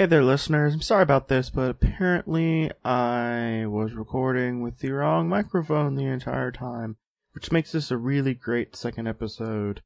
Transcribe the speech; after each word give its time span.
Hey 0.00 0.06
there, 0.06 0.24
listeners. 0.24 0.72
I'm 0.72 0.80
sorry 0.80 1.02
about 1.02 1.28
this, 1.28 1.50
but 1.50 1.68
apparently 1.68 2.70
I 2.82 3.66
was 3.66 3.92
recording 3.92 4.62
with 4.62 4.78
the 4.78 4.92
wrong 4.92 5.28
microphone 5.28 5.94
the 5.94 6.06
entire 6.06 6.50
time, 6.50 6.96
which 7.34 7.52
makes 7.52 7.72
this 7.72 7.90
a 7.90 7.98
really 7.98 8.32
great 8.32 8.74
second 8.74 9.08
episode 9.08 9.82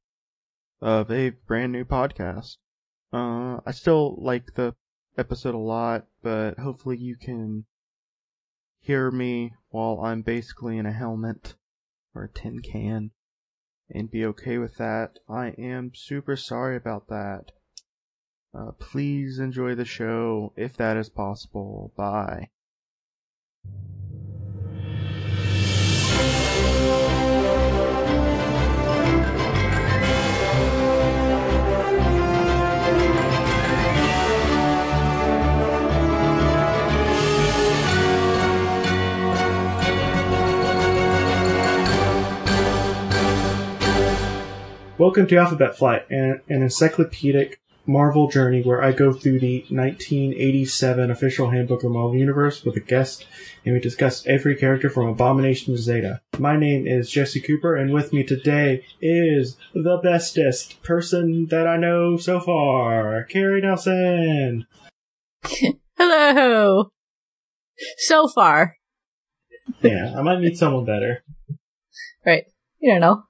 of 0.81 1.11
a 1.11 1.31
brand 1.31 1.73
new 1.73 1.85
podcast. 1.85 2.59
Uh, 3.13 3.59
I 3.67 3.73
still 3.73 4.17
like 4.23 4.55
the 4.55 4.77
episode 5.19 5.57
a 5.57 5.59
lot, 5.59 6.07
but 6.23 6.61
hopefully 6.61 6.97
you 6.97 7.17
can 7.17 7.65
hear 8.79 9.11
me 9.11 9.55
while 9.71 10.01
I'm 10.01 10.23
basically 10.23 10.79
in 10.79 10.87
a 10.87 10.93
helmet 10.93 11.57
or 12.15 12.23
a 12.23 12.29
tin 12.29 12.61
can 12.61 13.11
and 13.91 14.13
be 14.13 14.25
okay 14.27 14.59
with 14.59 14.77
that. 14.77 15.19
I 15.29 15.49
am 15.59 15.91
super 15.93 16.37
sorry 16.37 16.77
about 16.77 17.09
that. 17.09 17.51
Uh, 18.55 18.71
please 18.79 19.41
enjoy 19.41 19.75
the 19.75 19.85
show 19.85 20.53
if 20.57 20.77
that 20.77 20.97
is 20.97 21.09
possible. 21.09 21.93
Bye. 21.97 22.51
Welcome 44.97 45.27
to 45.27 45.37
Alphabet 45.37 45.77
Flight, 45.77 46.09
an, 46.09 46.41
an 46.49 46.63
encyclopedic 46.63 47.61
Marvel 47.87 48.29
journey 48.29 48.63
where 48.63 48.83
I 48.83 48.93
go 48.93 49.13
through 49.13 49.41
the 49.41 49.61
1987 49.69 51.11
official 51.11 51.51
handbook 51.51 51.85
of 51.85 51.91
Marvel 51.93 52.17
Universe 52.17 52.65
with 52.65 52.77
a 52.77 52.81
guest, 52.81 53.27
and 53.65 53.75
we 53.75 53.81
discuss 53.81 54.27
every 54.27 54.57
character 54.57 54.89
from 54.89 55.07
Abomination 55.09 55.75
to 55.75 55.81
Zeta. 55.81 56.21
My 56.39 56.57
name 56.57 56.87
is 56.87 57.11
Jesse 57.11 57.41
Cooper, 57.41 57.77
and 57.77 57.93
with 57.93 58.13
me 58.13 58.25
today 58.25 58.85
is 59.01 59.57
the 59.75 60.01
bestest 60.03 60.83
person 60.83 61.47
that 61.51 61.67
I 61.67 61.77
know 61.77 62.17
so 62.17 62.41
far, 62.41 63.25
Carrie 63.25 63.61
Nelson. 63.61 64.67
Hello. 65.99 66.91
So 67.99 68.29
far, 68.29 68.77
Yeah, 69.83 70.15
I 70.17 70.23
might 70.23 70.41
meet 70.41 70.57
someone 70.57 70.85
better. 70.85 71.23
right? 72.25 72.45
You 72.81 72.93
don't 72.93 73.01
know. 73.01 73.25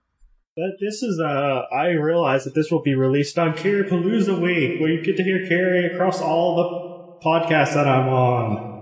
But 0.56 0.78
this 0.80 1.02
is, 1.02 1.18
uh, 1.18 1.62
I 1.72 1.88
realize 1.90 2.44
that 2.44 2.54
this 2.54 2.70
will 2.70 2.82
be 2.82 2.94
released 2.94 3.38
on 3.38 3.54
Carrie 3.56 3.84
Palooza 3.84 4.38
Week, 4.40 4.80
where 4.80 4.90
you 4.90 5.02
get 5.02 5.16
to 5.16 5.24
hear 5.24 5.48
Carrie 5.48 5.86
across 5.92 6.20
all 6.20 7.18
the 7.18 7.24
podcasts 7.26 7.74
that 7.74 7.88
I'm 7.88 8.08
on. 8.08 8.72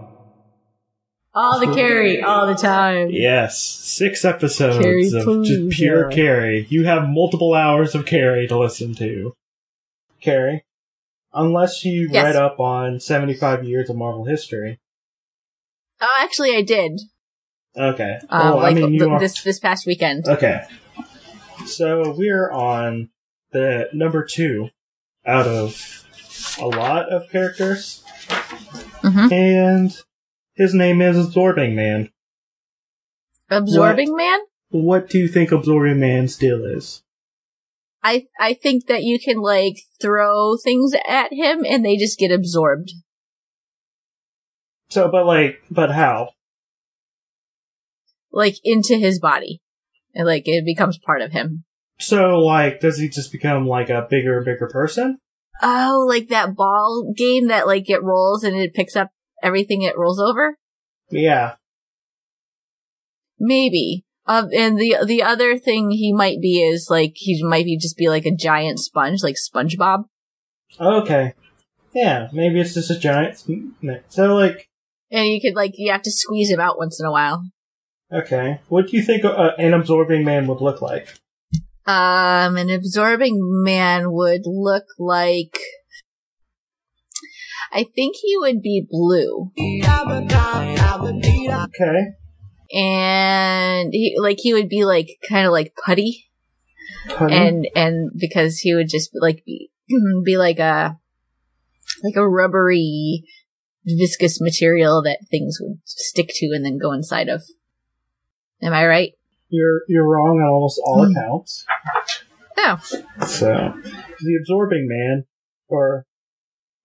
All 1.35 1.59
the 1.61 1.75
carry, 1.75 2.21
all 2.23 2.47
the 2.47 2.55
time. 2.55 3.09
Yes, 3.11 3.59
six 3.59 4.23
episodes 4.23 4.77
Carrie 4.85 5.07
of 5.07 5.13
Palooza. 5.25 5.47
just 5.47 5.79
pure 5.79 6.11
Carrie. 6.11 6.67
You 6.69 6.85
have 6.85 7.09
multiple 7.09 7.55
hours 7.55 7.95
of 7.95 8.05
Carrie 8.05 8.47
to 8.49 8.59
listen 8.59 8.95
to. 8.97 9.33
Carrie, 10.21 10.65
unless 11.33 11.87
you 11.87 12.09
Yes. 12.13 12.25
read 12.25 12.37
up 12.37 12.61
on 12.61 13.01
75 13.01 13.65
years 13.65 13.89
of 13.89 13.97
Marvel 13.97 14.27
history. 14.27 14.79
Oh, 16.03 16.19
actually, 16.21 16.55
I 16.55 16.61
did. 16.61 17.01
Okay. 17.79 18.19
Um, 18.29 18.41
well, 18.49 18.57
like 18.59 18.77
I 18.77 18.81
mean, 18.81 18.93
you 18.93 18.99
th- 18.99 19.11
are- 19.13 19.19
this 19.19 19.43
this 19.43 19.59
past 19.59 19.87
weekend. 19.87 20.29
Okay. 20.29 20.61
So 21.67 22.15
we're 22.17 22.51
on 22.51 23.11
the 23.53 23.89
number 23.93 24.25
two 24.25 24.71
out 25.27 25.47
of 25.47 26.07
a 26.61 26.67
lot 26.67 27.09
of 27.11 27.31
characters. 27.31 28.05
Mhm. 29.03 29.33
And 29.33 30.03
his 30.55 30.75
name 30.75 31.01
is 31.01 31.19
Absorbing 31.19 31.75
Man. 31.75 32.11
Absorbing 33.51 34.15
Man. 34.17 34.41
What 34.71 35.09
do 35.09 35.19
you 35.19 35.29
think 35.29 35.53
Absorbing 35.53 36.01
Man's 36.01 36.37
deal 36.37 36.65
is? 36.65 37.03
I 38.03 38.27
I 38.39 38.55
think 38.55 38.87
that 38.87 39.03
you 39.03 39.19
can 39.19 39.39
like 39.39 39.77
throw 40.01 40.57
things 40.57 40.93
at 41.07 41.33
him 41.33 41.65
and 41.65 41.85
they 41.85 41.97
just 41.97 42.19
get 42.19 42.33
absorbed. 42.33 42.91
So, 44.89 45.09
but 45.09 45.25
like, 45.25 45.63
but 45.71 45.91
how? 45.91 46.31
like 48.33 48.57
into 48.65 48.97
his 48.97 49.21
body. 49.21 49.61
And 50.15 50.27
like 50.27 50.43
it 50.47 50.65
becomes 50.65 50.99
part 50.99 51.23
of 51.23 51.33
him. 51.33 51.65
So, 51.99 52.39
like, 52.39 52.81
does 52.81 52.99
he 52.99 53.09
just 53.09 53.31
become 53.31 53.67
like 53.67 53.89
a 53.89 54.07
bigger 54.09 54.37
and 54.37 54.45
bigger 54.45 54.69
person? 54.69 55.19
Oh, 55.63 56.05
like 56.09 56.29
that 56.29 56.57
ball 56.57 57.13
game 57.17 57.49
that 57.49 57.67
like 57.67 57.89
it 57.89 58.03
rolls 58.03 58.43
and 58.43 58.57
it 58.57 58.75
picks 58.75 58.97
up 58.97 59.11
everything 59.43 59.83
it 59.83 59.97
rolls 59.97 60.21
over? 60.21 60.57
Yeah. 61.11 61.55
Maybe. 63.39 64.05
Um, 64.27 64.51
and 64.55 64.79
the 64.79 64.97
the 65.05 65.23
other 65.23 65.59
thing 65.59 65.91
he 65.91 66.13
might 66.13 66.41
be 66.41 66.63
is 66.63 66.89
like 66.91 67.13
he 67.17 67.43
might 67.45 67.65
be 67.65 67.77
just 67.77 67.97
be 67.97 68.09
like 68.09 68.25
a 68.25 68.35
giant 68.35 68.79
sponge, 68.79 69.23
like 69.23 69.37
SpongeBob. 69.37 70.05
Okay. 70.81 71.35
Yeah, 71.93 72.29
maybe 72.33 72.61
it's 72.61 72.75
just 72.75 72.91
a 72.91 72.99
giant. 72.99 73.45
So, 74.09 74.35
like, 74.35 74.69
And 75.11 75.29
you 75.29 75.41
could 75.41 75.55
like 75.55 75.73
you 75.77 75.93
have 75.93 76.03
to 76.03 76.11
squeeze 76.11 76.51
him 76.51 76.61
out 76.61 76.79
once 76.79 76.99
in 77.01 77.07
a 77.07 77.13
while. 77.13 77.45
Okay, 78.13 78.61
what 78.69 78.89
do 78.89 78.97
you 78.97 79.03
think 79.03 79.25
uh, 79.25 79.53
an 79.59 79.75
absorbing 79.75 80.25
man 80.25 80.47
would 80.47 80.61
look 80.61 80.81
like? 80.83 81.09
Um, 81.87 82.57
an 82.57 82.71
absorbing 82.71 83.39
man 83.65 84.13
would 84.13 84.43
look 84.45 84.85
like. 84.99 85.59
I 87.73 87.85
think 87.85 88.17
he 88.23 88.37
would 88.37 88.61
be 88.63 88.87
blue, 88.89 89.51
Okay. 91.65 92.07
and 92.73 93.89
he 93.93 94.15
like 94.21 94.39
he 94.41 94.53
would 94.53 94.69
be 94.69 94.85
like 94.85 95.09
kind 95.29 95.47
of 95.47 95.53
like 95.53 95.75
putty, 95.85 96.27
Honey? 97.09 97.35
and 97.35 97.69
and 97.75 98.11
because 98.19 98.59
he 98.59 98.75
would 98.75 98.89
just 98.91 99.11
like 99.15 99.43
be 99.47 99.71
be 100.25 100.37
like 100.37 100.59
a 100.59 100.99
like 102.05 102.17
a 102.17 102.29
rubbery 102.29 103.25
viscous 103.85 104.41
material 104.41 105.03
that 105.03 105.27
things 105.31 105.59
would 105.61 105.79
stick 105.85 106.29
to 106.35 106.47
and 106.55 106.65
then 106.65 106.79
go 106.79 106.93
inside 106.93 107.29
of. 107.29 107.43
Am 108.63 108.73
I 108.73 108.87
right? 108.87 109.13
You're 109.49 109.83
you're 109.89 110.07
wrong 110.09 110.39
on 110.41 110.49
almost 110.49 110.81
all 110.85 111.05
Hmm. 111.05 111.13
accounts. 111.13 111.67
No. 112.57 112.77
So, 113.27 113.75
the 114.21 114.37
absorbing 114.41 114.87
man, 114.89 115.25
or 115.69 116.07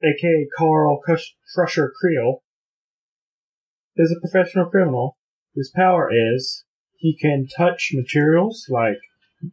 aka 0.04 0.48
Carl 0.58 1.00
Cush- 1.06 1.36
Crusher 1.54 1.94
Creel, 2.00 2.44
is 3.96 4.12
a 4.16 4.20
professional 4.20 4.66
criminal 4.70 5.18
whose 5.56 5.72
power 5.76 6.10
is 6.12 6.64
he 6.98 7.16
can 7.16 7.48
touch 7.48 7.92
materials 7.94 8.66
like 8.70 8.98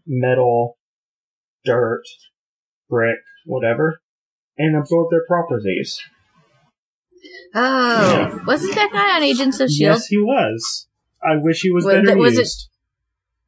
metal, 0.07 0.79
dirt, 1.65 2.03
brick, 2.89 3.19
whatever, 3.45 4.01
and 4.57 4.77
absorb 4.77 5.11
their 5.11 5.27
properties. 5.27 6.01
Oh, 7.55 8.13
Yeah. 8.17 8.45
wasn't 8.45 8.75
that 8.77 8.93
guy 8.93 9.17
on 9.17 9.23
Agents 9.23 9.61
of 9.61 9.69
Shield? 9.71 9.97
Yes, 9.97 10.07
he 10.07 10.19
was. 10.19 10.89
I 11.25 11.37
wish 11.37 11.61
he 11.63 11.71
was 11.71 11.85
Was 11.85 11.95
better 11.95 12.11
it- 12.11 12.19
was 12.19 12.39
it- 12.39 12.69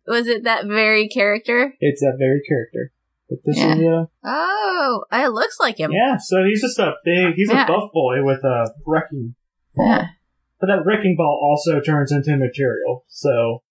Was 0.08 0.26
it 0.28 0.44
that 0.44 0.66
very 0.66 1.08
character? 1.08 1.74
It's 1.80 2.00
that 2.00 2.16
very 2.18 2.40
character. 2.48 2.92
But 3.28 3.38
this 3.44 3.58
Yeah. 3.58 3.74
is 3.74 3.82
uh, 3.88 4.04
Oh, 4.24 5.04
it 5.12 5.32
looks 5.32 5.56
like 5.60 5.78
him. 5.78 5.90
Yeah, 5.92 6.16
so 6.16 6.44
he's 6.44 6.60
just 6.62 6.78
a 6.78 6.94
big, 7.04 7.34
he's 7.34 7.50
Yeah. 7.50 7.64
a 7.64 7.66
buff 7.66 7.90
boy 7.92 8.22
with 8.24 8.44
a 8.44 8.72
wrecking 8.86 9.34
ball. 9.74 9.86
Yeah. 9.88 10.06
But 10.60 10.68
that 10.68 10.84
wrecking 10.86 11.16
ball 11.18 11.38
also 11.42 11.80
turns 11.80 12.12
into 12.12 12.36
material, 12.36 13.04
so. 13.08 13.62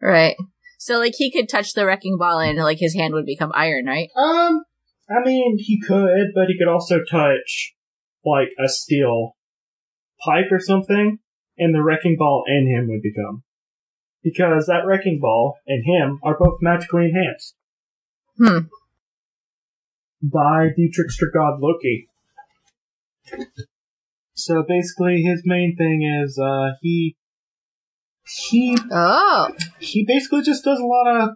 Right. 0.00 0.34
So 0.78 0.98
like 0.98 1.12
he 1.16 1.30
could 1.30 1.48
touch 1.48 1.74
the 1.74 1.84
wrecking 1.86 2.16
ball 2.18 2.40
and 2.40 2.58
like 2.58 2.78
his 2.80 2.94
hand 2.94 3.12
would 3.14 3.26
become 3.26 3.52
iron, 3.54 3.84
right? 3.86 4.08
Um, 4.16 4.64
I 5.10 5.22
mean, 5.24 5.58
he 5.58 5.78
could, 5.78 6.32
but 6.34 6.46
he 6.48 6.56
could 6.58 6.68
also 6.72 7.00
touch, 7.08 7.74
like, 8.24 8.48
a 8.58 8.66
steel 8.68 9.36
pipe 10.24 10.46
or 10.50 10.58
something, 10.58 11.18
and 11.58 11.74
the 11.74 11.82
wrecking 11.82 12.16
ball 12.18 12.44
and 12.46 12.66
him 12.66 12.88
would 12.88 13.02
become. 13.02 13.42
Because 14.22 14.66
that 14.66 14.86
wrecking 14.86 15.18
ball 15.20 15.58
and 15.66 15.84
him 15.84 16.20
are 16.22 16.36
both 16.38 16.58
magically 16.60 17.06
enhanced. 17.06 17.54
Hmm. 18.38 18.66
By 20.22 20.68
the 20.76 20.90
trickster 20.90 21.30
god 21.32 21.60
Loki. 21.60 22.08
So 24.34 24.64
basically, 24.66 25.22
his 25.22 25.42
main 25.44 25.76
thing 25.76 26.02
is, 26.02 26.38
uh, 26.38 26.72
he, 26.80 27.16
he 28.46 28.76
Oh. 28.90 29.48
he 29.78 30.04
basically 30.06 30.42
just 30.42 30.64
does 30.64 30.78
a 30.78 30.84
lot 30.86 31.06
of 31.08 31.30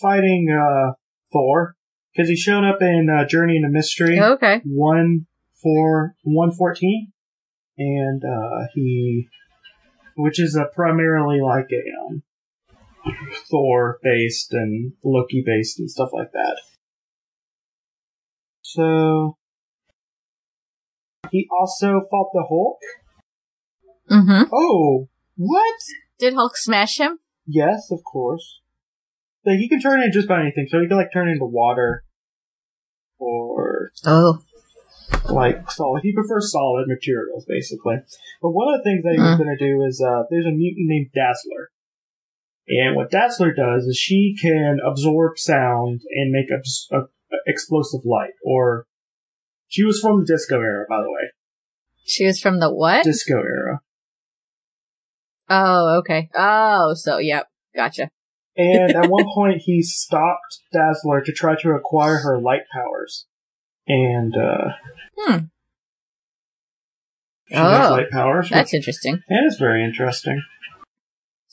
fighting 0.00 0.48
uh 0.50 0.92
Thor 1.32 1.74
because 2.12 2.28
he 2.28 2.36
showed 2.36 2.64
up 2.64 2.82
in 2.82 3.08
uh, 3.10 3.26
Journey 3.26 3.56
into 3.56 3.68
Mystery 3.70 4.20
Okay. 4.20 4.60
one 4.64 5.26
four 5.62 6.14
one 6.22 6.52
fourteen, 6.52 7.12
and 7.76 8.22
uh, 8.22 8.66
he, 8.74 9.28
which 10.18 10.40
is 10.40 10.56
a 10.56 10.66
primarily 10.74 11.40
like 11.40 11.68
a 11.72 12.06
um, 12.06 12.22
Thor 13.48 13.98
based 14.02 14.52
and 14.52 14.92
Loki 15.04 15.42
based 15.46 15.78
and 15.78 15.88
stuff 15.88 16.10
like 16.12 16.32
that. 16.32 16.60
So 18.62 19.38
He 21.30 21.46
also 21.56 22.00
fought 22.10 22.30
the 22.34 22.44
Hulk. 22.48 22.78
Mm-hmm. 24.10 24.50
Oh, 24.52 25.08
what? 25.36 25.74
Did 26.18 26.34
Hulk 26.34 26.56
smash 26.56 26.98
him? 26.98 27.20
Yes, 27.46 27.90
of 27.92 28.00
course. 28.02 28.60
So 29.44 29.52
he 29.52 29.68
can 29.68 29.80
turn 29.80 30.02
into 30.02 30.12
just 30.12 30.26
about 30.26 30.40
anything. 30.40 30.66
So 30.68 30.80
he 30.80 30.88
can 30.88 30.96
like 30.96 31.12
turn 31.12 31.28
into 31.28 31.44
water, 31.44 32.04
or 33.18 33.92
Oh. 34.04 34.38
Like 35.30 35.70
solid. 35.70 36.02
He 36.02 36.12
prefers 36.12 36.52
solid 36.52 36.86
materials, 36.88 37.44
basically. 37.46 37.96
But 38.42 38.50
one 38.50 38.72
of 38.72 38.80
the 38.80 38.84
things 38.84 39.02
that 39.02 39.14
he 39.14 39.20
was 39.20 39.36
going 39.38 39.56
to 39.56 39.64
do 39.64 39.82
is 39.84 40.00
uh, 40.00 40.22
there's 40.30 40.46
a 40.46 40.50
mutant 40.50 40.88
named 40.88 41.10
Dazzler, 41.14 41.70
and 42.68 42.96
what 42.96 43.10
Dazzler 43.10 43.52
does 43.52 43.84
is 43.84 43.96
she 43.96 44.36
can 44.40 44.78
absorb 44.86 45.38
sound 45.38 46.02
and 46.10 46.30
make 46.30 46.50
abs- 46.52 46.88
uh, 46.92 47.06
explosive 47.46 48.04
light. 48.04 48.34
Or 48.44 48.86
she 49.68 49.84
was 49.84 50.00
from 50.00 50.20
the 50.20 50.26
disco 50.26 50.60
era, 50.60 50.84
by 50.88 51.00
the 51.02 51.10
way. 51.10 51.32
She 52.04 52.26
was 52.26 52.40
from 52.40 52.60
the 52.60 52.72
what? 52.72 53.04
Disco 53.04 53.36
era. 53.36 53.80
oh, 55.48 55.98
okay. 55.98 56.30
Oh, 56.34 56.94
so 56.94 57.18
yep. 57.18 57.48
Gotcha. 57.74 58.10
And 58.56 58.96
at 58.96 59.10
one 59.10 59.26
point, 59.34 59.62
he 59.64 59.82
stopped 59.82 60.60
Dazzler 60.72 61.22
to 61.22 61.32
try 61.32 61.54
to 61.62 61.70
acquire 61.70 62.18
her 62.18 62.38
light 62.40 62.62
powers. 62.72 63.26
And, 63.88 64.36
uh, 64.36 64.72
Hmm. 65.18 65.36
she 67.48 67.56
has 67.56 67.90
Oh, 67.90 67.92
light 67.94 68.10
powers. 68.10 68.50
That's 68.50 68.74
interesting. 68.74 69.22
and 69.28 69.46
it's 69.46 69.58
very 69.58 69.82
interesting. 69.82 70.42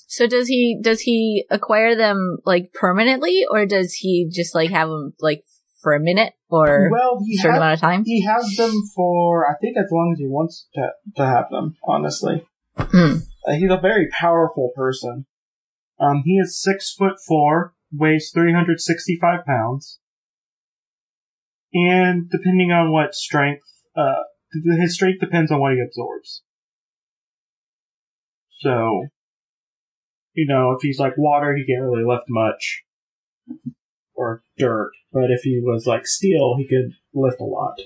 So 0.07 0.27
does 0.27 0.47
he 0.47 0.79
does 0.81 1.01
he 1.01 1.45
acquire 1.49 1.95
them 1.95 2.37
like 2.45 2.71
permanently, 2.73 3.45
or 3.49 3.65
does 3.65 3.93
he 3.93 4.29
just 4.31 4.53
like 4.55 4.69
have 4.71 4.87
them 4.89 5.13
like 5.19 5.43
for 5.81 5.93
a 5.93 5.99
minute 5.99 6.33
or 6.49 6.89
Well, 6.91 7.17
a 7.21 7.35
certain 7.37 7.51
has, 7.55 7.57
amount 7.59 7.73
of 7.73 7.79
time? 7.81 8.03
he 8.05 8.21
has 8.25 8.55
them 8.55 8.73
for, 8.95 9.45
I 9.49 9.55
think, 9.59 9.77
as 9.77 9.91
long 9.91 10.13
as 10.13 10.19
he 10.19 10.27
wants 10.27 10.67
to, 10.75 10.89
to 11.17 11.25
have 11.25 11.49
them, 11.49 11.75
honestly. 11.83 12.45
Hmm. 12.77 13.17
Uh, 13.47 13.53
he's 13.53 13.69
a 13.71 13.77
very 13.77 14.07
powerful 14.19 14.71
person. 14.75 15.25
Um, 15.99 16.23
he 16.25 16.33
is 16.37 16.61
six 16.61 16.93
foot 16.93 17.15
four, 17.25 17.73
weighs 17.91 18.31
365 18.33 19.45
pounds. 19.45 19.99
And 21.75 22.29
depending 22.29 22.71
on 22.71 22.89
what 22.93 23.13
strength, 23.13 23.65
uh, 23.97 24.23
his 24.79 24.95
strength 24.95 25.19
depends 25.19 25.51
on 25.51 25.59
what 25.59 25.73
he 25.73 25.81
absorbs. 25.81 26.41
So, 28.59 29.07
you 30.33 30.47
know, 30.47 30.71
if 30.71 30.81
he's 30.81 30.99
like 30.99 31.17
water, 31.17 31.53
he 31.53 31.65
can't 31.65 31.83
really 31.83 32.05
lift 32.05 32.23
much. 32.29 32.83
Or 34.13 34.41
dirt. 34.57 34.91
But 35.11 35.31
if 35.31 35.41
he 35.41 35.59
was 35.61 35.85
like 35.85 36.07
steel, 36.07 36.55
he 36.57 36.65
could 36.65 36.93
lift 37.13 37.41
a 37.41 37.43
lot. 37.43 37.77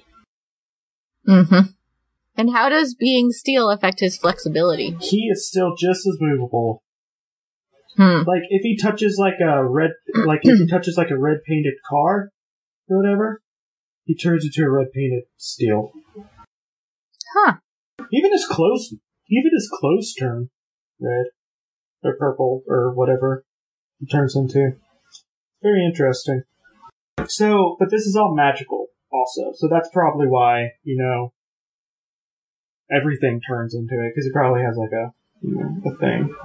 Mm-hmm. 1.27 1.71
And 2.37 2.51
how 2.51 2.69
does 2.69 2.93
being 2.93 3.31
steel 3.31 3.71
affect 3.71 4.01
his 4.01 4.17
flexibility? 4.17 4.95
He 5.01 5.29
is 5.31 5.47
still 5.47 5.75
just 5.75 6.05
as 6.07 6.17
movable. 6.21 6.83
Hmm. 7.97 8.21
Like 8.27 8.43
if 8.49 8.61
he 8.61 8.77
touches 8.77 9.17
like 9.19 9.39
a 9.41 9.65
red, 9.65 9.91
like 10.27 10.41
if 10.43 10.59
he 10.59 10.67
touches 10.69 10.95
like 10.95 11.09
a 11.09 11.17
red 11.17 11.39
painted 11.45 11.73
car 11.89 12.29
or 12.87 12.97
whatever, 13.01 13.41
he 14.09 14.15
turns 14.15 14.43
into 14.43 14.63
a 14.63 14.71
red 14.71 14.91
painted 14.91 15.25
steel. 15.37 15.91
Huh. 17.35 17.57
Even 18.11 18.31
his 18.31 18.47
clothes, 18.49 18.91
even 19.29 19.51
his 19.53 19.69
clothes 19.71 20.15
turn 20.15 20.49
red 20.99 21.25
or 22.03 22.17
purple 22.17 22.63
or 22.67 22.91
whatever 22.91 23.45
he 23.99 24.07
turns 24.07 24.35
into. 24.35 24.71
Very 25.61 25.85
interesting. 25.85 26.41
So, 27.27 27.75
but 27.77 27.91
this 27.91 28.07
is 28.07 28.15
all 28.15 28.33
magical 28.33 28.87
also, 29.11 29.51
so 29.53 29.67
that's 29.69 29.89
probably 29.93 30.25
why 30.25 30.71
you 30.83 30.97
know 30.97 31.31
everything 32.91 33.39
turns 33.47 33.75
into 33.75 33.93
it 33.93 34.13
because 34.15 34.25
he 34.25 34.31
probably 34.31 34.63
has 34.63 34.75
like 34.75 34.91
a 34.91 35.13
you 35.43 35.53
know 35.53 35.81
a 35.85 35.95
thing 35.97 36.35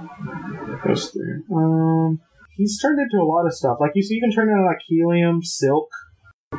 that 0.67 0.81
goes 0.85 1.09
through. 1.09 1.43
Um, 1.51 2.21
he's 2.57 2.79
turned 2.79 2.99
into 2.99 3.23
a 3.23 3.25
lot 3.25 3.47
of 3.47 3.55
stuff. 3.55 3.77
Like 3.81 3.91
he's 3.95 4.11
even 4.11 4.31
turned 4.31 4.51
into 4.51 4.65
like 4.65 4.81
helium, 4.87 5.41
silk. 5.41 5.89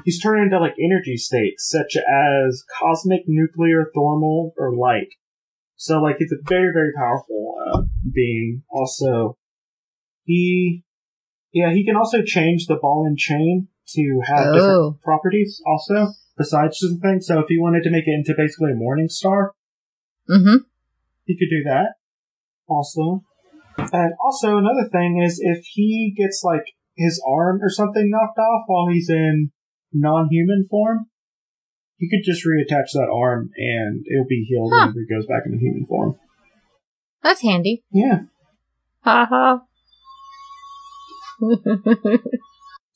He's 0.04 0.20
turned 0.20 0.42
into 0.44 0.58
like 0.60 0.74
energy 0.82 1.16
states 1.16 1.68
such 1.68 1.96
as 1.96 2.64
cosmic, 2.78 3.22
nuclear, 3.26 3.90
thermal, 3.94 4.52
or 4.56 4.74
light. 4.74 5.08
So 5.76 6.00
like 6.00 6.16
he's 6.18 6.32
a 6.32 6.36
very 6.48 6.72
very 6.72 6.92
powerful 6.96 7.54
uh, 7.72 7.82
being. 8.12 8.62
Also, 8.70 9.36
he 10.24 10.84
yeah 11.52 11.72
he 11.72 11.84
can 11.84 11.96
also 11.96 12.22
change 12.24 12.66
the 12.66 12.76
ball 12.76 13.04
and 13.06 13.18
chain 13.18 13.68
to 13.94 14.20
have 14.26 14.46
Oh. 14.48 14.52
different 14.54 15.02
properties. 15.02 15.60
Also, 15.66 16.12
besides 16.36 16.78
just 16.80 16.94
the 16.94 17.00
thing. 17.00 17.20
So 17.20 17.40
if 17.40 17.46
he 17.48 17.58
wanted 17.58 17.82
to 17.84 17.90
make 17.90 18.06
it 18.06 18.12
into 18.12 18.34
basically 18.36 18.72
a 18.72 18.76
morning 18.76 19.08
star, 19.08 19.52
Mm-hmm. 20.28 20.56
he 21.24 21.38
could 21.38 21.50
do 21.50 21.62
that. 21.64 21.94
Also, 22.68 23.22
and 23.78 24.12
also 24.24 24.58
another 24.58 24.88
thing 24.90 25.22
is 25.24 25.38
if 25.40 25.64
he 25.66 26.12
gets 26.16 26.42
like 26.42 26.64
his 26.96 27.22
arm 27.28 27.60
or 27.62 27.68
something 27.70 28.10
knocked 28.10 28.38
off 28.38 28.64
while 28.66 28.88
he's 28.88 29.08
in 29.08 29.52
non-human 29.92 30.66
form, 30.70 31.06
he 31.98 32.08
could 32.10 32.24
just 32.24 32.44
reattach 32.46 32.92
that 32.92 33.08
arm 33.12 33.50
and 33.56 34.04
it'll 34.12 34.26
be 34.28 34.44
healed 34.48 34.70
Huh. 34.74 34.86
whenever 34.88 35.00
he 35.00 35.14
goes 35.14 35.26
back 35.26 35.42
into 35.46 35.58
human 35.58 35.86
form. 35.86 36.16
That's 37.22 37.40
handy. 37.42 37.84
Yeah. 37.92 38.20
Ha 39.00 39.26
ha. 39.28 39.62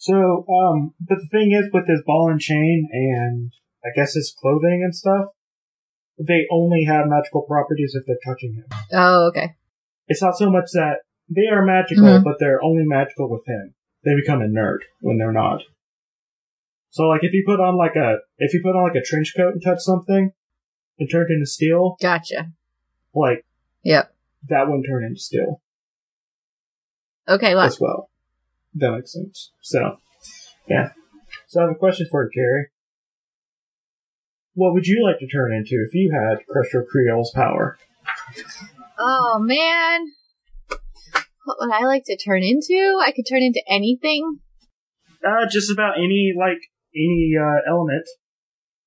So, 0.03 0.15
um, 0.49 0.95
but 1.07 1.19
the 1.19 1.29
thing 1.31 1.53
is 1.53 1.69
with 1.75 1.87
his 1.87 2.03
ball 2.07 2.31
and 2.31 2.41
chain 2.41 2.89
and 2.91 3.53
I 3.85 3.89
guess 3.95 4.15
his 4.15 4.35
clothing 4.41 4.81
and 4.83 4.97
stuff, 4.97 5.27
they 6.19 6.47
only 6.51 6.85
have 6.85 7.07
magical 7.07 7.43
properties 7.43 7.95
if 7.95 8.07
they're 8.07 8.17
touching 8.25 8.55
him. 8.55 8.65
oh, 8.95 9.29
okay. 9.29 9.57
It's 10.09 10.23
not 10.23 10.39
so 10.39 10.49
much 10.51 10.71
that 10.73 11.01
they 11.29 11.49
are 11.53 11.67
magical, 11.67 12.05
Mhm. 12.07 12.25
but 12.25 12.37
they're 12.41 12.65
only 12.65 12.85
magical 12.87 13.29
with 13.29 13.47
him. 13.47 13.75
They 14.03 14.15
become 14.15 14.41
inert 14.41 14.81
when 15.03 15.19
they're 15.19 15.33
not. 15.33 15.61
So, 16.91 17.05
like, 17.05 17.21
if 17.23 17.33
you 17.33 17.45
put 17.47 17.61
on 17.61 17.77
like 17.77 17.95
a 17.97 18.17
if 18.39 18.53
you 18.53 18.61
put 18.63 18.77
on 18.77 18.83
like 18.89 18.97
a 18.97 19.05
trench 19.05 19.35
coat 19.37 19.53
and 19.55 19.63
touch 19.63 19.79
something, 19.81 20.33
and 20.99 21.11
turned 21.11 21.31
into 21.31 21.47
steel, 21.47 21.97
Gotcha. 22.01 22.51
like 23.15 23.45
Yep. 23.85 24.13
that 24.49 24.67
wouldn't 24.67 24.87
turn 24.87 25.05
into 25.05 25.21
steel 25.21 25.63
Okay, 27.29 27.55
well, 27.55 27.65
as 27.65 27.79
well. 27.81 28.11
That 28.75 28.93
makes 28.93 29.13
sense. 29.13 29.53
So, 29.61 29.99
yeah. 30.69 30.91
So, 31.47 31.61
I 31.61 31.63
have 31.65 31.73
a 31.73 31.79
question 31.79 32.07
for 32.11 32.25
you, 32.25 32.31
Carrie. 32.35 32.67
What 34.55 34.75
would 34.75 34.87
you 34.87 35.05
like 35.05 35.21
to 35.21 35.27
turn 35.29 35.53
into 35.53 35.83
if 35.87 35.95
you 35.95 36.13
had 36.13 36.45
Crusher 36.49 36.85
Creel's 36.85 37.31
power? 37.35 37.79
oh 38.99 39.39
man. 39.39 40.07
What 41.45 41.57
would 41.61 41.73
I 41.73 41.85
like 41.87 42.05
to 42.07 42.17
turn 42.17 42.43
into? 42.43 42.99
I 43.01 43.13
could 43.13 43.27
turn 43.29 43.43
into 43.43 43.63
anything. 43.69 44.41
Uh, 45.27 45.47
just 45.51 45.71
about 45.71 45.99
any 45.99 46.33
like 46.37 46.59
any 46.95 47.33
uh, 47.41 47.61
element. 47.69 48.07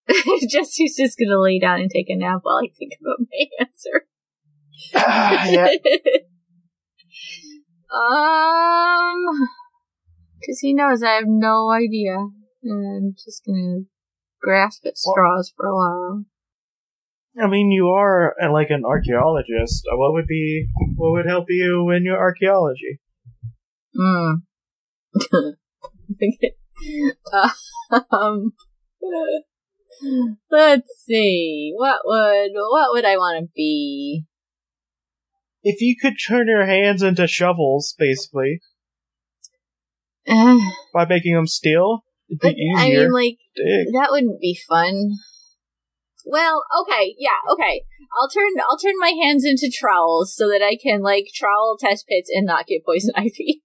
Jesse's 0.50 0.95
just 0.98 1.17
gonna 1.17 1.39
lay 1.39 1.60
down 1.60 1.79
and 1.79 1.89
take 1.89 2.10
a 2.10 2.15
nap 2.15 2.39
while 2.43 2.62
I 2.63 2.69
think 2.77 2.93
about 3.01 3.19
my 3.19 3.45
answer. 3.60 4.05
Ah, 4.95 5.48
yeah. 5.48 5.67
um, 7.93 9.48
because 10.39 10.60
he 10.60 10.74
knows 10.74 11.01
I 11.03 11.13
have 11.13 11.27
no 11.27 11.72
idea, 11.72 12.17
and 12.63 12.88
I'm 12.98 13.13
just 13.13 13.45
gonna 13.45 13.83
grasp 14.41 14.86
at 14.86 14.95
Well- 15.05 15.13
straws 15.13 15.53
for 15.55 15.67
a 15.67 15.75
while. 15.75 16.25
I 17.41 17.48
mean, 17.48 17.72
you 17.72 17.88
are 17.88 18.36
uh, 18.39 18.51
like 18.51 18.69
an 18.69 18.83
archaeologist. 18.86 19.88
Uh, 19.91 19.98
What 19.98 20.13
would 20.13 20.27
be 20.27 20.67
what 20.95 21.13
would 21.13 21.25
help 21.25 21.45
you 21.50 21.89
in 21.89 22.03
your 22.03 22.17
archaeology? 22.17 23.00
Hmm. 23.95 24.33
um. 28.12 28.53
Let's 30.51 30.89
see. 31.06 31.74
What 31.75 32.00
would 32.06 32.51
what 32.53 32.94
would 32.94 33.06
I 33.06 33.18
want 33.18 33.44
to 33.46 33.50
be? 33.56 34.25
If 35.63 35.82
you 35.82 35.96
could 36.00 36.15
turn 36.27 36.48
your 36.48 36.65
hands 36.65 37.01
into 37.01 37.27
shovels, 37.27 37.96
basically, 37.98 38.60
Uh, 40.27 40.60
by 40.94 41.06
making 41.06 41.36
them 41.36 41.48
steel, 41.48 42.03
it'd 42.30 42.39
be 42.42 42.50
I 42.50 42.88
easier 42.88 43.03
mean, 43.03 43.12
like 43.13 43.38
dig. 43.56 43.88
that 43.94 44.10
wouldn't 44.12 44.42
be 44.42 44.60
fun. 44.68 45.12
Well, 46.25 46.63
okay, 46.82 47.15
yeah, 47.18 47.39
okay. 47.53 47.84
I'll 48.20 48.30
turn 48.30 48.51
I'll 48.70 48.77
turn 48.77 48.94
my 49.00 49.13
hands 49.24 49.46
into 49.46 49.72
trowels 49.74 50.36
so 50.36 50.48
that 50.50 50.62
I 50.62 50.77
can 50.82 51.01
like 51.01 51.27
trowel 51.34 51.77
test 51.80 52.08
pits 52.08 52.30
and 52.34 52.46
not 52.46 52.68
get 52.68 52.86
poison 52.86 53.12
ivy. 53.15 53.63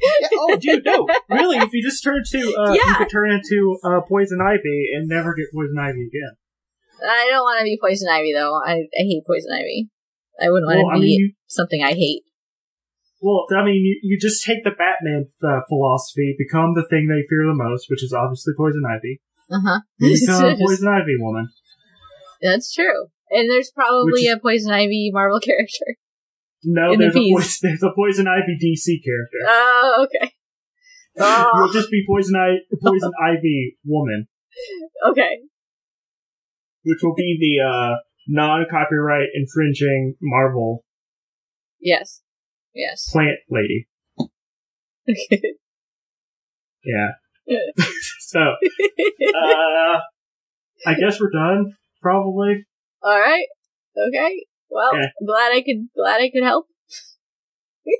Yeah, 0.00 0.28
oh, 0.34 0.56
dude, 0.56 0.84
no, 0.84 1.08
really. 1.28 1.56
If 1.58 1.72
you 1.72 1.82
just 1.82 2.02
turn 2.04 2.22
to, 2.30 2.38
uh, 2.56 2.72
you 2.72 2.94
could 2.98 3.10
turn 3.10 3.30
into 3.32 3.78
uh, 3.84 4.00
poison 4.08 4.38
ivy 4.40 4.90
and 4.94 5.08
never 5.08 5.34
get 5.34 5.46
poison 5.54 5.76
ivy 5.78 6.06
again. 6.06 6.32
I 7.02 7.28
don't 7.30 7.42
want 7.42 7.58
to 7.60 7.64
be 7.64 7.78
poison 7.80 8.08
ivy 8.10 8.32
though. 8.32 8.54
I 8.64 8.72
I 8.96 9.02
hate 9.02 9.22
poison 9.26 9.50
ivy. 9.52 9.88
I 10.40 10.50
wouldn't 10.50 10.66
want 10.66 10.78
to 10.78 10.84
Well, 10.84 10.94
be 10.94 10.98
I 10.98 11.00
mean, 11.00 11.20
you, 11.20 11.32
something 11.48 11.82
I 11.82 11.92
hate. 11.94 12.22
well, 13.20 13.46
I 13.56 13.64
mean, 13.64 13.82
you, 13.84 13.98
you 14.02 14.18
just 14.20 14.44
take 14.44 14.62
the 14.64 14.70
Batman 14.70 15.26
uh, 15.42 15.60
philosophy, 15.68 16.34
become 16.38 16.74
the 16.74 16.86
thing 16.88 17.08
they 17.08 17.26
fear 17.28 17.46
the 17.46 17.54
most, 17.54 17.86
which 17.90 18.02
is 18.04 18.12
obviously 18.12 18.54
poison 18.56 18.82
ivy. 18.88 19.20
Uh 19.50 19.60
huh. 19.64 19.80
Become 19.98 20.44
a 20.44 20.56
poison 20.56 20.88
ivy 20.88 21.16
woman. 21.18 21.48
That's 22.42 22.72
true. 22.72 23.06
And 23.30 23.50
there's 23.50 23.70
probably 23.70 24.22
is- 24.22 24.34
a 24.36 24.38
Poison 24.38 24.70
Ivy 24.72 25.10
Marvel 25.12 25.40
character. 25.44 25.96
No, 26.64 26.92
In 26.92 26.98
the 26.98 27.04
there's 27.04 27.16
a, 27.16 27.30
poison, 27.32 27.58
there's 27.62 27.82
a 27.82 27.90
Poison 27.94 28.26
Ivy 28.26 28.58
DC 28.62 28.98
character. 29.04 29.38
Oh, 29.46 30.06
okay. 30.06 30.32
Oh, 31.20 31.50
You'll 31.56 31.72
just 31.72 31.90
be 31.90 32.04
Poison, 32.08 32.34
I- 32.36 32.58
Poison 32.82 33.12
Ivy 33.24 33.76
woman, 33.84 34.26
okay. 35.10 35.38
which 36.84 36.98
will 37.02 37.14
be 37.14 37.36
the 37.40 37.64
uh, 37.64 37.96
non-copyright 38.26 39.28
infringing 39.34 40.16
Marvel 40.20 40.84
Yes. 41.80 42.22
Yes. 42.74 43.08
plant 43.12 43.38
lady. 43.50 43.86
Okay. 45.08 45.40
yeah. 46.84 47.08
so, 48.20 48.40
uh, 48.40 49.98
I 50.86 50.94
guess 51.00 51.20
we're 51.20 51.30
done. 51.30 51.74
Probably. 52.02 52.64
All 53.02 53.18
right. 53.18 53.46
Okay. 54.08 54.44
Well, 54.70 54.92
glad 55.24 55.52
I 55.52 55.62
could 55.62 55.88
glad 55.94 56.20
I 56.20 56.30
could 56.30 56.44
help. 56.44 56.66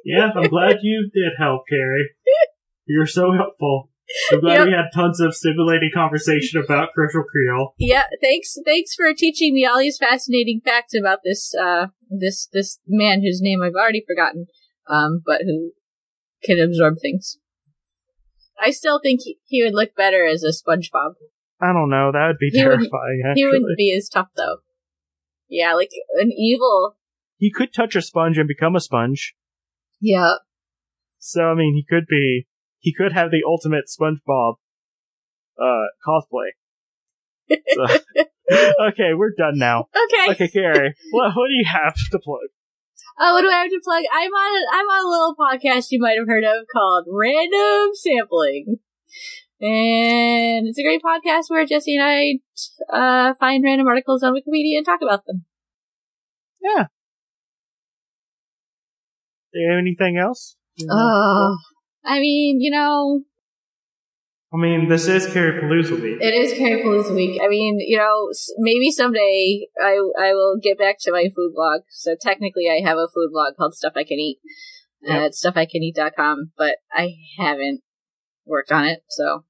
Yeah, 0.04 0.28
I'm 0.36 0.50
glad 0.50 0.76
you 0.82 1.10
did 1.14 1.32
help, 1.38 1.62
Carrie. 1.66 2.10
You're 2.86 3.06
so 3.06 3.32
helpful. 3.32 3.90
I'm 4.32 4.40
glad 4.40 4.58
Yep. 4.58 4.66
we 4.66 4.72
had 4.72 4.90
tons 4.94 5.20
of 5.20 5.34
stimulating 5.34 5.90
conversation 5.94 6.62
about 6.62 6.92
Crucial 6.92 7.24
Creole. 7.24 7.74
Yeah, 7.78 8.04
thanks 8.20 8.56
thanks 8.64 8.94
for 8.94 9.12
teaching 9.14 9.54
me 9.54 9.66
all 9.66 9.78
these 9.78 9.98
fascinating 9.98 10.60
facts 10.64 10.94
about 10.94 11.20
this 11.24 11.54
uh 11.54 11.86
this 12.10 12.48
this 12.52 12.78
man 12.86 13.22
whose 13.22 13.40
name 13.42 13.62
I've 13.62 13.74
already 13.74 14.04
forgotten, 14.06 14.46
um, 14.88 15.22
but 15.24 15.42
who 15.42 15.72
can 16.42 16.58
absorb 16.58 16.96
things. 17.00 17.38
I 18.60 18.70
still 18.70 19.00
think 19.02 19.20
he, 19.24 19.38
he 19.46 19.62
would 19.62 19.74
look 19.74 19.94
better 19.94 20.26
as 20.26 20.42
a 20.42 20.48
SpongeBob. 20.48 21.14
I 21.60 21.72
don't 21.72 21.90
know. 21.90 22.10
That 22.12 22.26
would 22.28 22.38
be 22.38 22.50
He 22.50 22.60
terrifying. 22.60 23.22
He 23.34 23.44
wouldn't 23.44 23.76
be 23.76 23.94
as 23.96 24.08
tough 24.08 24.28
though. 24.36 24.58
Yeah, 25.48 25.74
like 25.74 25.90
an 26.20 26.30
evil. 26.32 26.96
he 27.36 27.50
could 27.50 27.72
touch 27.72 27.96
a 27.96 28.02
sponge 28.02 28.36
and 28.38 28.46
become 28.48 28.76
a 28.76 28.80
sponge. 28.80 29.34
Yeah. 30.00 30.34
So 31.18 31.42
I 31.44 31.54
mean, 31.54 31.74
he 31.74 31.84
could 31.88 32.06
be. 32.08 32.46
He 32.80 32.94
could 32.94 33.12
have 33.12 33.30
the 33.30 33.42
ultimate 33.46 33.86
SpongeBob 33.86 34.54
uh 35.60 35.86
cosplay. 36.06 36.50
So, 37.50 37.84
okay, 38.88 39.14
we're 39.16 39.32
done 39.36 39.54
now. 39.58 39.88
Okay. 40.04 40.32
Okay, 40.32 40.48
Carrie, 40.48 40.94
what 41.10 41.34
what 41.34 41.48
do 41.48 41.54
you 41.54 41.64
have 41.66 41.94
to 42.12 42.18
plug? 42.18 42.48
Oh, 43.18 43.32
what 43.34 43.42
do 43.42 43.48
I 43.48 43.62
have 43.62 43.70
to 43.70 43.80
plug? 43.82 44.04
I'm 44.14 44.30
on 44.30 44.56
a, 44.56 44.76
I'm 44.76 44.86
on 44.86 45.04
a 45.04 45.08
little 45.10 45.34
podcast 45.34 45.88
you 45.90 45.98
might 46.00 46.18
have 46.18 46.28
heard 46.28 46.44
of 46.44 46.66
called 46.72 47.06
Random 47.10 47.90
Sampling. 47.94 48.78
And 49.60 50.68
it's 50.68 50.78
a 50.78 50.82
great 50.82 51.02
podcast 51.02 51.44
where 51.48 51.64
Jesse 51.66 51.96
and 51.96 52.04
I 52.04 52.38
uh, 52.92 53.34
find 53.34 53.64
random 53.64 53.88
articles 53.88 54.22
on 54.22 54.34
Wikipedia 54.34 54.76
and 54.76 54.86
talk 54.86 55.00
about 55.02 55.26
them. 55.26 55.44
Yeah. 56.62 56.86
Do 59.52 59.60
you 59.60 59.70
have 59.70 59.78
anything 59.78 60.18
else? 60.18 60.56
Oh, 60.88 61.56
I 62.04 62.20
mean, 62.20 62.60
you 62.60 62.70
know, 62.70 63.22
I 64.52 64.56
mean, 64.56 64.88
this 64.88 65.06
is 65.08 65.30
Carrie 65.30 65.60
Palooza 65.60 66.00
week. 66.00 66.18
it 66.22 66.32
is 66.34 66.56
Carrie 66.56 66.82
Palooza 66.82 67.14
week. 67.14 67.38
I 67.42 67.48
mean, 67.48 67.80
you 67.80 67.98
know, 67.98 68.28
maybe 68.58 68.90
someday 68.90 69.66
I 69.82 69.98
I 70.18 70.32
will 70.32 70.56
get 70.62 70.78
back 70.78 70.96
to 71.00 71.12
my 71.12 71.28
food 71.34 71.52
blog. 71.54 71.82
So 71.90 72.16
technically, 72.18 72.68
I 72.70 72.86
have 72.86 72.96
a 72.96 73.08
food 73.12 73.30
blog 73.30 73.56
called 73.56 73.74
Stuff 73.74 73.92
I 73.96 74.04
Can 74.04 74.18
Eat 74.18 74.38
uh, 75.06 75.12
at 75.12 75.32
stufficaneat.com, 75.32 76.52
but 76.56 76.76
I 76.90 77.14
haven't 77.38 77.82
worked 78.46 78.72
on 78.72 78.86
it. 78.86 79.00
So, 79.08 79.44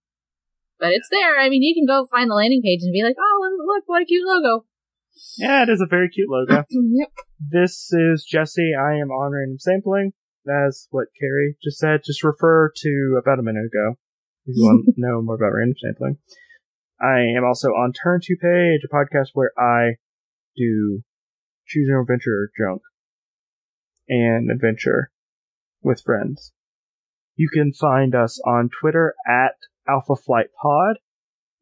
but 0.78 0.92
it's 0.92 1.08
there. 1.10 1.38
I 1.38 1.48
mean, 1.48 1.62
you 1.62 1.74
can 1.74 1.86
go 1.86 2.06
find 2.10 2.30
the 2.30 2.34
landing 2.34 2.62
page 2.62 2.80
and 2.82 2.92
be 2.92 3.02
like, 3.02 3.16
oh, 3.18 3.50
look, 3.66 3.84
what 3.86 4.02
a 4.02 4.04
cute 4.04 4.26
logo. 4.26 4.64
Yeah, 5.36 5.62
it 5.62 5.68
is 5.68 5.80
a 5.80 5.86
very 5.86 6.08
cute 6.08 6.30
logo. 6.30 6.64
yep. 6.70 7.08
This 7.40 7.92
is 7.92 8.24
Jesse. 8.24 8.72
I 8.78 8.96
am 8.96 9.10
on 9.10 9.32
random 9.32 9.58
sampling. 9.58 10.12
That's 10.44 10.88
what 10.90 11.08
Carrie 11.18 11.56
just 11.62 11.78
said. 11.78 12.00
Just 12.04 12.24
refer 12.24 12.72
to 12.76 13.20
about 13.20 13.38
a 13.38 13.42
minute 13.42 13.66
ago 13.66 13.96
if 14.46 14.56
you 14.56 14.64
want 14.64 14.84
to 14.94 14.94
know 14.96 15.20
more 15.22 15.34
about 15.34 15.52
random 15.52 15.76
sampling. 15.82 16.18
I 17.00 17.20
am 17.36 17.44
also 17.44 17.68
on 17.68 17.92
Turn 17.92 18.20
to 18.22 18.36
Page, 18.36 18.80
a 18.84 18.94
podcast 18.94 19.30
where 19.34 19.52
I 19.58 19.96
do 20.56 21.02
choose 21.66 21.86
your 21.86 22.00
adventure 22.00 22.50
junk 22.58 22.82
and 24.08 24.50
adventure 24.50 25.10
with 25.82 26.02
friends. 26.02 26.52
You 27.36 27.48
can 27.52 27.72
find 27.72 28.14
us 28.14 28.40
on 28.44 28.68
Twitter 28.80 29.14
at 29.28 29.54
Alpha 29.88 30.16
Flight 30.16 30.46
Pod 30.60 30.98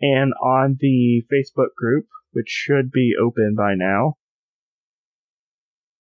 and 0.00 0.32
on 0.42 0.76
the 0.80 1.22
Facebook 1.32 1.74
group, 1.76 2.06
which 2.32 2.48
should 2.48 2.90
be 2.90 3.14
open 3.20 3.54
by 3.56 3.74
now. 3.74 4.14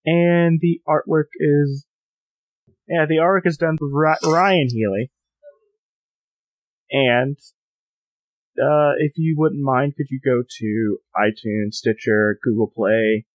And 0.04 0.60
the 0.60 0.80
artwork 0.86 1.30
is 1.38 1.86
yeah 2.88 3.06
the 3.08 3.16
artwork 3.16 3.46
is 3.46 3.56
done 3.56 3.76
by 3.80 4.16
Ryan 4.22 4.68
Healy. 4.70 5.10
And 6.90 7.36
uh, 8.58 8.94
if 8.98 9.12
you 9.16 9.34
wouldn't 9.36 9.62
mind 9.62 9.94
could 9.96 10.06
you 10.10 10.20
go 10.24 10.42
to 10.58 10.98
iTunes 11.16 11.74
Stitcher 11.74 12.38
Google 12.42 12.70
Play? 12.74 13.26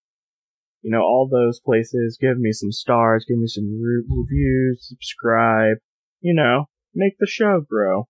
You 0.82 0.92
know 0.92 1.02
all 1.02 1.30
those 1.30 1.60
places. 1.60 2.18
Give 2.20 2.40
me 2.40 2.54
some 2.54 2.72
stars. 2.72 3.26
Give 3.28 3.38
me 3.38 3.48
some 3.48 3.80
re- 3.82 4.04
reviews. 4.08 4.88
Subscribe. 4.88 5.78
You 6.22 6.34
know 6.34 6.68
make 6.94 7.18
the 7.20 7.28
show 7.28 7.62
grow 7.62 8.08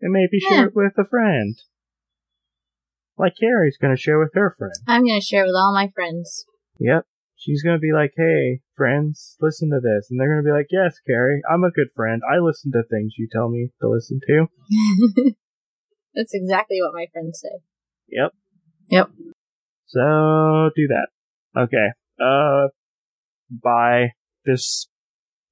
and 0.00 0.12
maybe 0.12 0.38
Yeah. 0.40 0.48
share 0.48 0.66
it 0.66 0.76
with 0.76 0.92
a 0.98 1.04
friend 1.08 1.56
like 3.18 3.34
Carrie's 3.40 3.78
gonna 3.80 3.96
share 3.96 4.18
with 4.18 4.32
her 4.34 4.54
friend 4.56 4.74
I'm 4.86 5.04
going 5.06 5.20
to 5.20 5.24
share 5.24 5.44
with 5.44 5.54
all 5.54 5.72
my 5.72 5.88
friends. 5.94 6.44
Yep. 6.78 7.04
She's 7.38 7.62
gonna 7.62 7.78
be 7.78 7.92
like, 7.92 8.12
hey, 8.16 8.60
friends, 8.74 9.36
listen 9.40 9.70
to 9.70 9.80
this. 9.80 10.08
And 10.10 10.18
they're 10.18 10.28
gonna 10.28 10.42
be 10.42 10.56
like, 10.56 10.68
yes, 10.70 10.96
Carrie, 11.06 11.42
I'm 11.48 11.64
a 11.64 11.70
good 11.70 11.88
friend. 11.94 12.22
I 12.28 12.38
listen 12.38 12.72
to 12.72 12.82
things 12.82 13.14
you 13.18 13.28
tell 13.30 13.48
me 13.48 13.70
to 13.80 13.88
listen 13.88 14.20
to. 14.26 14.46
That's 16.14 16.34
exactly 16.34 16.78
what 16.80 16.94
my 16.94 17.06
friends 17.12 17.40
say. 17.42 17.60
Yep. 18.08 18.32
Yep. 18.88 19.10
So, 19.86 20.70
do 20.74 20.88
that. 20.88 21.08
Okay. 21.56 21.88
Uh, 22.18 22.68
bye. 23.50 24.12
This, 24.44 24.88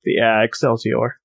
yeah, 0.04 0.42
Excelsior. 0.42 1.18